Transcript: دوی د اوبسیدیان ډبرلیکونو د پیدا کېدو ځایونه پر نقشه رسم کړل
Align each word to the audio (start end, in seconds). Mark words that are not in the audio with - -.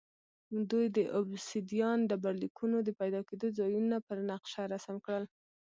دوی 0.71 0.85
د 0.97 0.99
اوبسیدیان 1.17 1.99
ډبرلیکونو 2.09 2.77
د 2.83 2.89
پیدا 2.99 3.21
کېدو 3.29 3.47
ځایونه 3.59 3.95
پر 4.07 4.17
نقشه 4.29 4.63
رسم 4.73 4.95
کړل 5.05 5.23